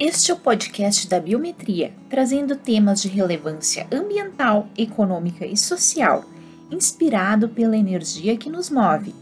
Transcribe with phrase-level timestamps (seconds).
[0.00, 6.24] Este é o podcast da Biometria, trazendo temas de relevância ambiental, econômica e social,
[6.70, 9.12] inspirado pela energia que nos move.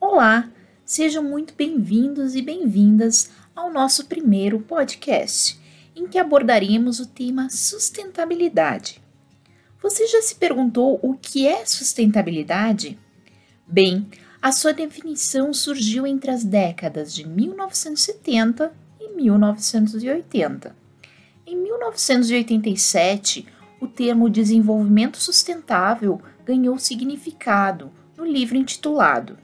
[0.00, 0.50] Olá,
[0.82, 5.60] sejam muito bem-vindos e bem-vindas ao nosso primeiro podcast,
[5.94, 8.98] em que abordaremos o tema sustentabilidade.
[9.82, 12.98] Você já se perguntou o que é sustentabilidade?
[13.66, 14.08] Bem,
[14.42, 20.74] a sua definição surgiu entre as décadas de 1970 e 1980.
[21.46, 23.46] Em 1987,
[23.80, 29.36] o termo desenvolvimento sustentável ganhou significado no livro intitulado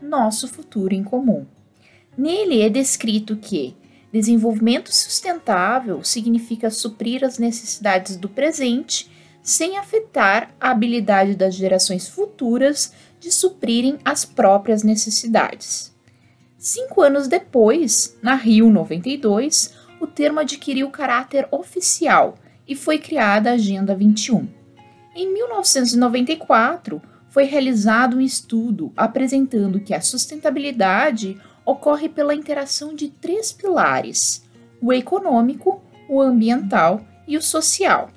[0.00, 1.46] Nosso Futuro em Comum.
[2.16, 3.76] Nele é descrito que
[4.12, 9.10] desenvolvimento sustentável significa suprir as necessidades do presente
[9.42, 15.92] sem afetar a habilidade das gerações futuras de suprirem as próprias necessidades.
[16.56, 23.54] Cinco anos depois, na Rio 92, o termo adquiriu caráter oficial e foi criada a
[23.54, 24.48] Agenda 21.
[25.14, 33.52] Em 1994, foi realizado um estudo apresentando que a sustentabilidade ocorre pela interação de três
[33.52, 34.44] pilares:
[34.80, 38.10] o econômico, o ambiental e o social,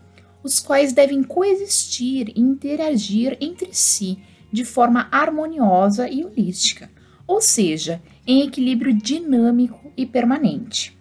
[0.46, 4.20] os quais devem coexistir e interagir entre si
[4.52, 6.88] de forma harmoniosa e holística,
[7.26, 10.96] ou seja, em equilíbrio dinâmico e permanente.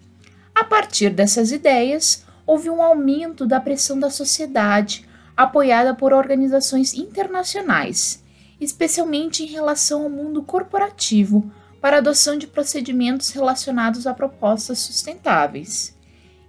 [0.53, 8.23] A partir dessas ideias, houve um aumento da pressão da sociedade, apoiada por organizações internacionais,
[8.59, 15.94] especialmente em relação ao mundo corporativo, para a adoção de procedimentos relacionados a propostas sustentáveis.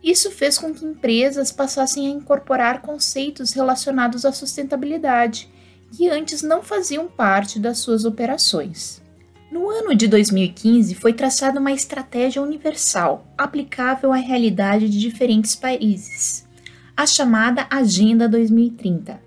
[0.07, 5.51] Isso fez com que empresas passassem a incorporar conceitos relacionados à sustentabilidade
[5.91, 9.03] que antes não faziam parte das suas operações.
[9.51, 16.47] No ano de 2015, foi traçada uma estratégia universal, aplicável à realidade de diferentes países,
[16.97, 19.21] a chamada Agenda 2030.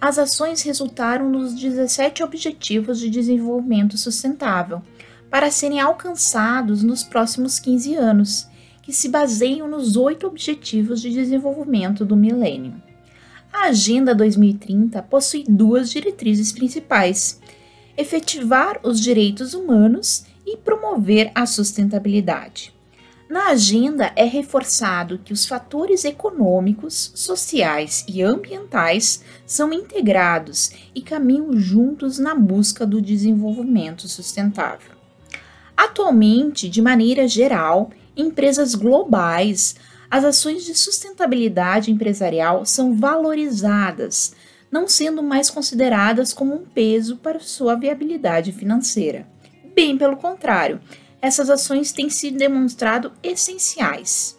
[0.00, 4.82] As ações resultaram nos 17 Objetivos de Desenvolvimento Sustentável,
[5.28, 8.51] para serem alcançados nos próximos 15 anos,
[8.82, 12.74] que se baseiam nos oito Objetivos de Desenvolvimento do Milênio.
[13.52, 17.40] A Agenda 2030 possui duas diretrizes principais:
[17.96, 22.74] efetivar os direitos humanos e promover a sustentabilidade.
[23.32, 31.56] Na agenda é reforçado que os fatores econômicos, sociais e ambientais são integrados e caminham
[31.56, 34.92] juntos na busca do desenvolvimento sustentável.
[35.74, 39.74] Atualmente, de maneira geral, empresas globais
[40.12, 44.34] as ações de sustentabilidade empresarial são valorizadas,
[44.70, 49.26] não sendo mais consideradas como um peso para sua viabilidade financeira.
[49.74, 50.82] Bem pelo contrário,
[51.18, 54.38] essas ações têm se demonstrado essenciais.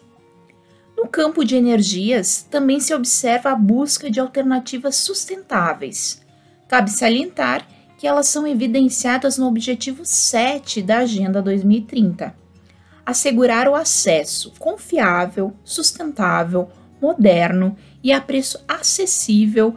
[0.96, 6.22] No campo de energias, também se observa a busca de alternativas sustentáveis.
[6.68, 7.66] Cabe salientar
[7.98, 12.43] que elas são evidenciadas no objetivo 7 da Agenda 2030
[13.04, 16.68] assegurar o acesso confiável, sustentável,
[17.00, 19.74] moderno e a preço acessível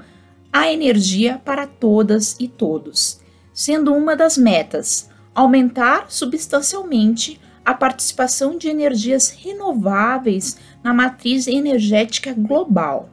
[0.51, 3.19] à energia para todas e todos,
[3.53, 13.09] sendo uma das metas aumentar substancialmente a participação de energias renováveis na matriz energética global.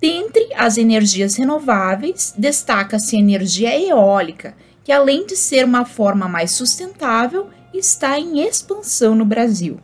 [0.00, 6.52] Dentre as energias renováveis, destaca-se a energia eólica, que além de ser uma forma mais
[6.52, 9.78] sustentável, está em expansão no Brasil.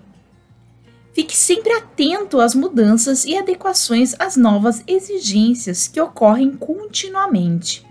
[1.15, 7.87] Fique sempre atento às mudanças e adequações às novas exigências que ocorrem continuamente.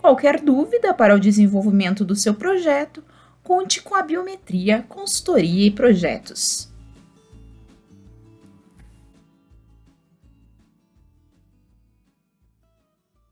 [0.00, 3.04] Qualquer dúvida para o desenvolvimento do seu projeto,
[3.44, 6.71] conte com a Biometria Consultoria e Projetos.